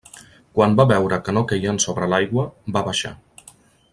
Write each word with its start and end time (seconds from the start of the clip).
Quan 0.59 0.71
va 0.79 0.85
veure 0.91 1.19
que 1.27 1.35
no 1.39 1.43
queien 1.51 1.77
sobre 1.85 2.09
l'aigua, 2.13 2.49
va 2.79 2.85
baixar. 2.91 3.15